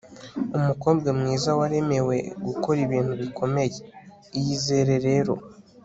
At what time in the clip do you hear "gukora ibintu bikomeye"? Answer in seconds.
2.45-3.75